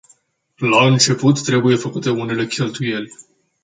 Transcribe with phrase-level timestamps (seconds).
[0.57, 3.11] La început, trebuie făcute unele cheltuieli.